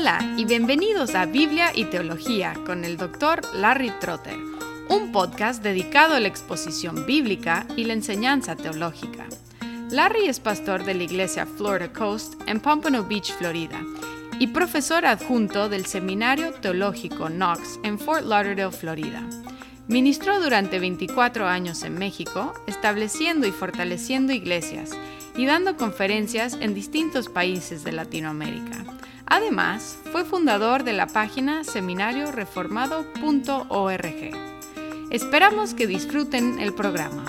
[0.00, 3.42] Hola y bienvenidos a Biblia y Teología con el Dr.
[3.54, 4.38] Larry Trotter,
[4.88, 9.26] un podcast dedicado a la exposición bíblica y la enseñanza teológica.
[9.90, 13.78] Larry es pastor de la iglesia Florida Coast en Pompano Beach, Florida,
[14.38, 19.22] y profesor adjunto del Seminario Teológico Knox en Fort Lauderdale, Florida.
[19.86, 24.92] Ministró durante 24 años en México, estableciendo y fortaleciendo iglesias
[25.36, 28.89] y dando conferencias en distintos países de Latinoamérica.
[29.32, 34.30] Además, fue fundador de la página seminarioreformado.org.
[35.12, 37.24] Esperamos que disfruten el programa.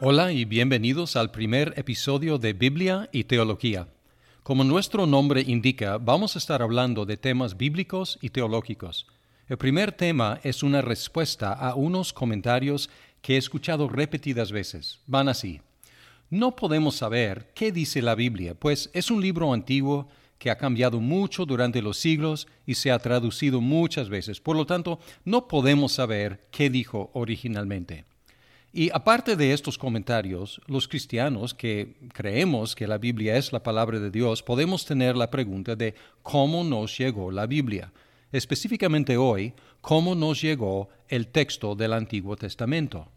[0.00, 3.86] Hola y bienvenidos al primer episodio de Biblia y Teología.
[4.42, 9.06] Como nuestro nombre indica, vamos a estar hablando de temas bíblicos y teológicos.
[9.48, 12.90] El primer tema es una respuesta a unos comentarios
[13.22, 14.98] que he escuchado repetidas veces.
[15.06, 15.60] Van así.
[16.30, 20.08] No podemos saber qué dice la Biblia, pues es un libro antiguo
[20.38, 24.38] que ha cambiado mucho durante los siglos y se ha traducido muchas veces.
[24.38, 28.04] Por lo tanto, no podemos saber qué dijo originalmente.
[28.74, 33.98] Y aparte de estos comentarios, los cristianos que creemos que la Biblia es la palabra
[33.98, 37.90] de Dios, podemos tener la pregunta de cómo nos llegó la Biblia.
[38.30, 43.08] Específicamente hoy, cómo nos llegó el texto del Antiguo Testamento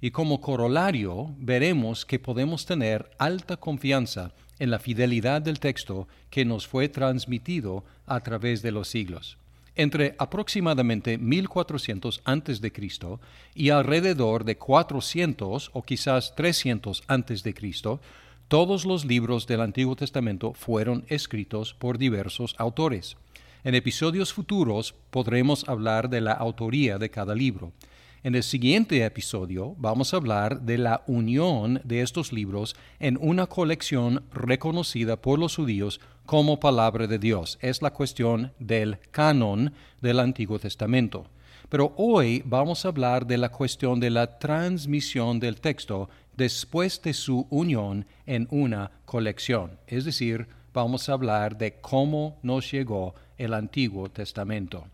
[0.00, 6.44] y como corolario veremos que podemos tener alta confianza en la fidelidad del texto que
[6.44, 9.38] nos fue transmitido a través de los siglos.
[9.74, 12.72] Entre aproximadamente 1400 a.C.
[13.54, 17.54] y alrededor de 400 o quizás 300 a.C.,
[18.48, 23.16] todos los libros del Antiguo Testamento fueron escritos por diversos autores.
[23.64, 27.72] En episodios futuros podremos hablar de la autoría de cada libro.
[28.26, 33.46] En el siguiente episodio vamos a hablar de la unión de estos libros en una
[33.46, 37.56] colección reconocida por los judíos como palabra de Dios.
[37.62, 39.72] Es la cuestión del canon
[40.02, 41.28] del Antiguo Testamento.
[41.68, 47.14] Pero hoy vamos a hablar de la cuestión de la transmisión del texto después de
[47.14, 49.78] su unión en una colección.
[49.86, 54.88] Es decir, vamos a hablar de cómo nos llegó el Antiguo Testamento.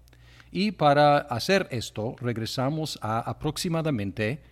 [0.53, 4.43] Y para hacer esto regresamos a aproximadamente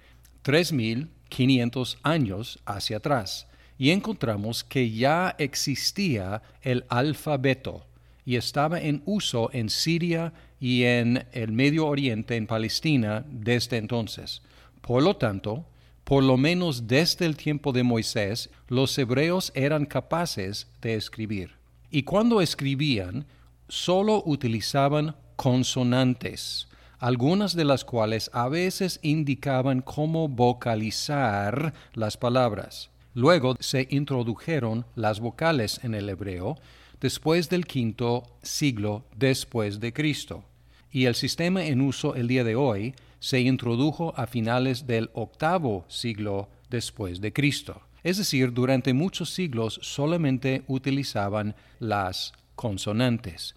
[0.42, 3.46] 3.500 años hacia atrás
[3.76, 7.86] y encontramos que ya existía el alfabeto
[8.24, 14.42] y estaba en uso en Siria y en el Medio Oriente, en Palestina, desde entonces.
[14.80, 15.66] Por lo tanto,
[16.04, 21.52] por lo menos desde el tiempo de Moisés, los hebreos eran capaces de escribir.
[21.90, 23.26] Y cuando escribían,
[23.68, 26.68] solo utilizaban consonantes,
[26.98, 32.90] algunas de las cuales a veces indicaban cómo vocalizar las palabras.
[33.14, 36.58] Luego se introdujeron las vocales en el hebreo
[37.00, 40.44] después del quinto siglo después de Cristo.
[40.92, 45.86] Y el sistema en uso el día de hoy se introdujo a finales del octavo
[45.88, 47.80] siglo después de Cristo.
[48.02, 53.54] Es decir, durante muchos siglos solamente utilizaban las consonantes.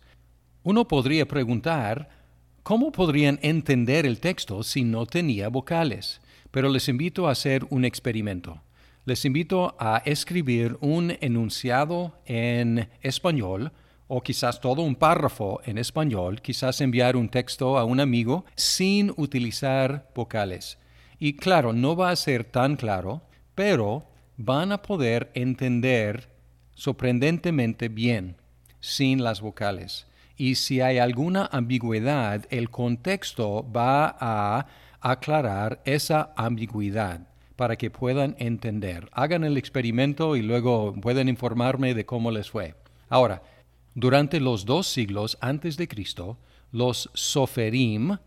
[0.66, 2.08] Uno podría preguntar,
[2.64, 6.22] ¿cómo podrían entender el texto si no tenía vocales?
[6.52, 8.62] Pero les invito a hacer un experimento.
[9.04, 13.74] Les invito a escribir un enunciado en español
[14.08, 19.14] o quizás todo un párrafo en español, quizás enviar un texto a un amigo sin
[19.18, 20.78] utilizar vocales.
[21.20, 23.22] Y claro, no va a ser tan claro,
[23.54, 24.06] pero
[24.38, 26.30] van a poder entender
[26.74, 28.38] sorprendentemente bien
[28.80, 30.08] sin las vocales
[30.38, 34.66] y si hay alguna ambigüedad, el contexto va a
[35.00, 39.10] aclarar esa ambigüedad para que puedan entender.
[39.12, 42.76] Hagan el experimento y luego pueden informarme de cómo les fue.
[43.10, 43.44] Ahora,
[43.96, 46.38] durante los dos siglos antes de Cristo,
[46.72, 48.18] los soferim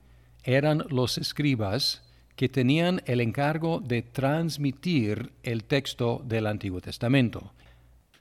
[0.45, 2.03] eran los escribas
[2.37, 7.53] que tenían el encargo de transmitir el texto del Antiguo Testamento.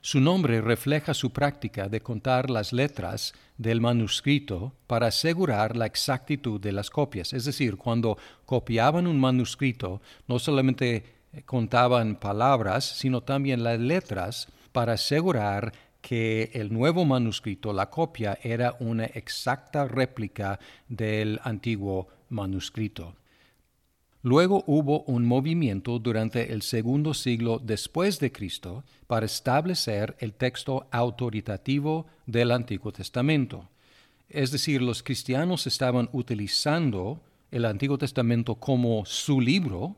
[0.06, 6.60] Su nombre refleja su práctica de contar las letras del manuscrito para asegurar la exactitud
[6.60, 7.32] de las copias.
[7.32, 11.02] Es decir, cuando copiaban un manuscrito, no solamente
[11.44, 18.76] contaban palabras, sino también las letras para asegurar que el nuevo manuscrito, la copia, era
[18.78, 23.16] una exacta réplica del antiguo manuscrito.
[24.26, 30.88] Luego hubo un movimiento durante el segundo siglo después de Cristo para establecer el texto
[30.90, 33.68] autoritativo del Antiguo Testamento.
[34.28, 37.20] Es decir, los cristianos estaban utilizando
[37.52, 39.94] el Antiguo Testamento como su libro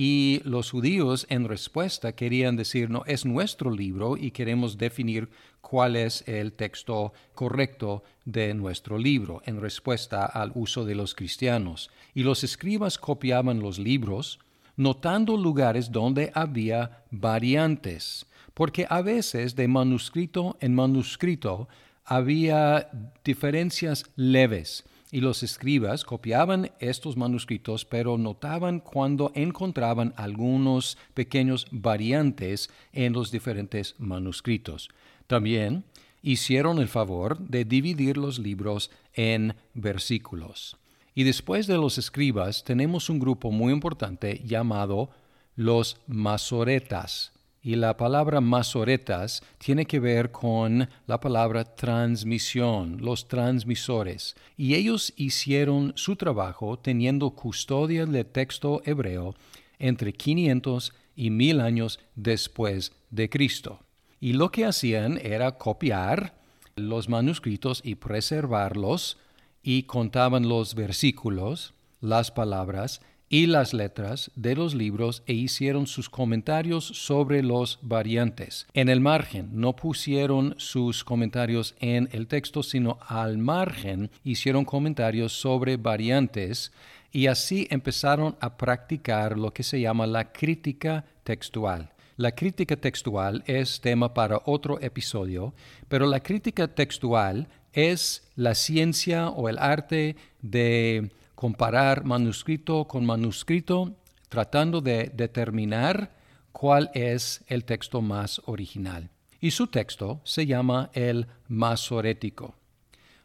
[0.00, 5.28] Y los judíos en respuesta querían decir, no, es nuestro libro y queremos definir
[5.60, 11.90] cuál es el texto correcto de nuestro libro en respuesta al uso de los cristianos.
[12.14, 14.38] Y los escribas copiaban los libros,
[14.76, 18.24] notando lugares donde había variantes,
[18.54, 21.68] porque a veces de manuscrito en manuscrito
[22.04, 22.88] había
[23.24, 32.70] diferencias leves y los escribas copiaban estos manuscritos, pero notaban cuando encontraban algunos pequeños variantes
[32.92, 34.88] en los diferentes manuscritos.
[35.26, 35.84] También
[36.22, 40.76] hicieron el favor de dividir los libros en versículos.
[41.14, 45.10] Y después de los escribas tenemos un grupo muy importante llamado
[45.56, 47.32] los masoretas,
[47.68, 54.36] y la palabra masoretas tiene que ver con la palabra transmisión, los transmisores.
[54.56, 59.34] Y ellos hicieron su trabajo teniendo custodia del texto hebreo
[59.78, 63.80] entre 500 y 1000 años después de Cristo.
[64.18, 66.40] Y lo que hacían era copiar
[66.74, 69.18] los manuscritos y preservarlos
[69.62, 76.08] y contaban los versículos, las palabras y las letras de los libros e hicieron sus
[76.08, 78.66] comentarios sobre los variantes.
[78.72, 85.32] En el margen no pusieron sus comentarios en el texto, sino al margen hicieron comentarios
[85.32, 86.72] sobre variantes
[87.12, 91.90] y así empezaron a practicar lo que se llama la crítica textual.
[92.16, 95.54] La crítica textual es tema para otro episodio,
[95.88, 103.94] pero la crítica textual es la ciencia o el arte de comparar manuscrito con manuscrito,
[104.28, 106.10] tratando de determinar
[106.50, 109.08] cuál es el texto más original.
[109.40, 112.56] Y su texto se llama el Masorético.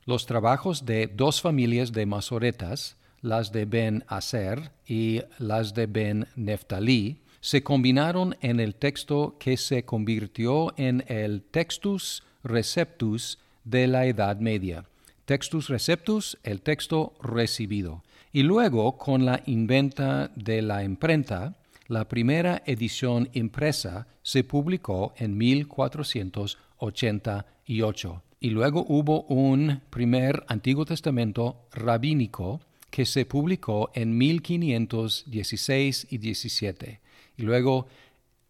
[0.05, 6.27] Los trabajos de dos familias de masoretas, las de Ben Aser y las de Ben
[6.35, 14.05] Neftalí, se combinaron en el texto que se convirtió en el Textus Receptus de la
[14.05, 14.85] Edad Media.
[15.25, 18.03] Textus receptus, el texto recibido.
[18.33, 21.55] Y luego, con la inventa de la imprenta,
[21.87, 28.21] la primera edición impresa se publicó en 1488.
[28.41, 32.59] Y luego hubo un primer Antiguo Testamento rabínico
[32.89, 36.99] que se publicó en 1516 y 17.
[37.37, 37.87] Y luego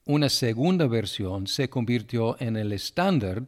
[0.06, 3.44] una segunda versión se convirtió en el estándar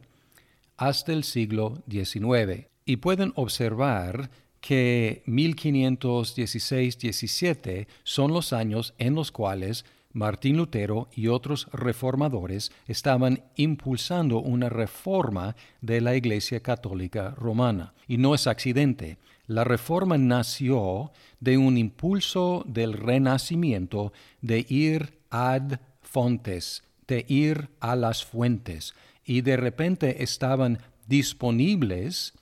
[0.76, 4.30] hasta el siglo XIX y pueden observar
[4.60, 14.38] que 1516-17 son los años en los cuales Martín Lutero y otros reformadores estaban impulsando
[14.38, 17.92] una reforma de la Iglesia Católica Romana.
[18.08, 19.18] Y no es accidente.
[19.46, 27.94] La reforma nació de un impulso del renacimiento de ir ad fontes, de ir a
[27.94, 28.94] las fuentes.
[29.22, 32.32] Y de repente estaban disponibles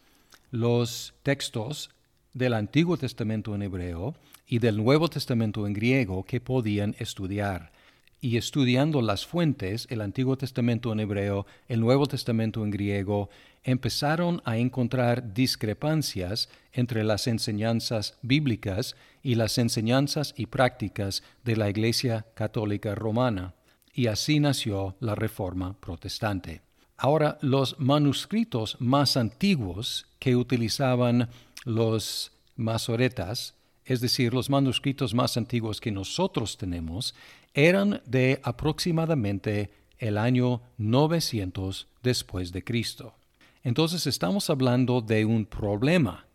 [0.55, 1.91] los textos
[2.33, 4.15] del Antiguo Testamento en hebreo
[4.47, 7.73] y del Nuevo Testamento en griego que podían estudiar.
[8.21, 13.31] Y estudiando las fuentes, el Antiguo Testamento en hebreo, el Nuevo Testamento en griego,
[13.65, 21.69] empezaron a encontrar discrepancias entre las enseñanzas bíblicas y las enseñanzas y prácticas de la
[21.69, 23.55] Iglesia Católica Romana.
[23.93, 26.64] Y así nació la Reforma Protestante.
[26.97, 31.29] Ahora, los manuscritos más antiguos que utilizaban
[31.65, 37.15] los masoretas, es decir, los manuscritos más antiguos que nosotros tenemos,
[37.53, 43.15] eran de aproximadamente el año 900 después de Cristo.
[43.63, 46.27] Entonces estamos hablando de un problema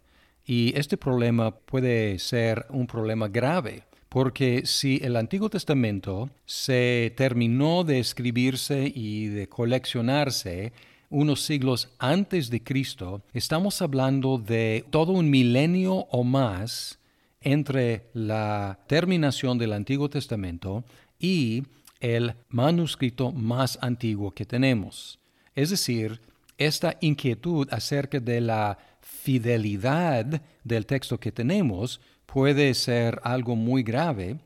[0.46, 7.84] y este problema puede ser un problema grave porque si el Antiguo Testamento se terminó
[7.84, 10.74] de escribirse y de coleccionarse
[11.12, 17.00] unos siglos antes de Cristo, estamos hablando de todo un milenio o más
[17.42, 20.84] entre la terminación del Antiguo Testamento
[21.20, 21.64] y
[22.00, 25.20] el manuscrito más antiguo que tenemos.
[25.56, 26.20] Es decir,
[26.58, 32.02] esta inquietud acerca de la fidelidad del texto que tenemos
[32.32, 34.38] puede ser algo muy grave,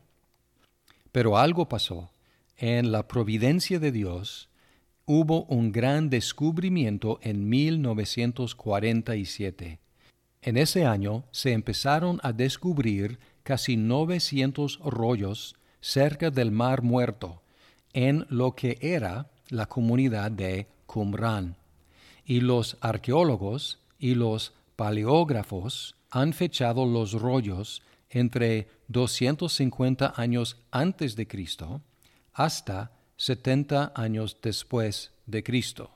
[1.12, 2.10] pero algo pasó.
[2.58, 4.48] En la providencia de Dios
[5.06, 9.80] hubo un gran descubrimiento en 1947.
[10.42, 17.42] En ese año se empezaron a descubrir casi 900 rollos cerca del Mar Muerto,
[17.92, 21.58] en lo que era la comunidad de Qumran.
[22.26, 31.28] Y los arqueólogos y los paleógrafos han fechado los rollos entre 250 años antes de
[31.28, 31.82] Cristo
[32.34, 35.90] hasta 70 años después de Cristo,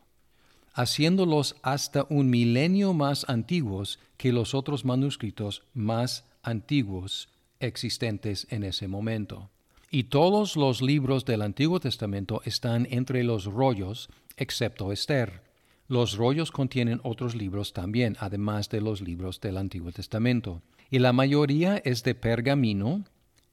[0.74, 8.88] haciéndolos hasta un milenio más antiguos que los otros manuscritos más antiguos existentes en ese
[8.88, 9.51] momento.
[9.91, 15.47] Y todos los libros del Antiguo Testamento están entre los rollos, excepto Esther.
[15.88, 20.62] Los rollos contienen otros libros también, además de los libros del Antiguo Testamento.
[20.89, 23.06] Y la mayoría es de pergamino,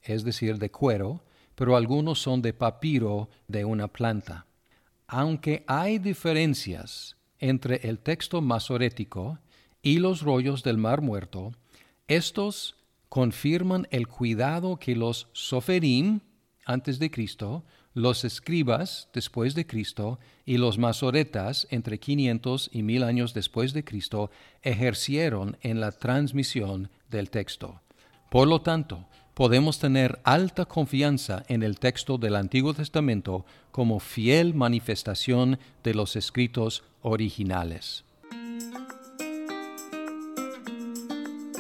[0.03, 1.25] es decir, de cuero,
[1.55, 4.47] pero algunos son de papiro de una planta.
[5.07, 9.38] Aunque hay diferencias entre el texto masorético
[9.81, 11.53] y los rollos del Mar Muerto,
[12.09, 12.76] estos
[13.09, 16.21] confirman el cuidado que los soferim
[16.67, 17.64] antes de Cristo,
[17.95, 23.85] los escribas después de Cristo y los masoretas entre 500 y 1000 años después de
[23.85, 24.31] Cristo
[24.63, 27.81] ejercieron en la transmisión del texto.
[28.31, 34.55] Por lo tanto, podemos tener alta confianza en el texto del Antiguo Testamento como fiel
[34.55, 38.05] manifestación de los escritos originales.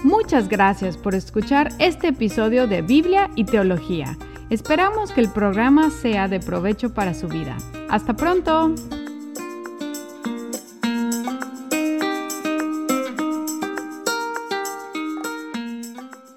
[0.02, 4.18] Muchas gracias por escuchar este episodio de Biblia y Teología.
[4.50, 7.56] Esperamos que el programa sea de provecho para su vida.
[7.88, 8.74] Hasta pronto.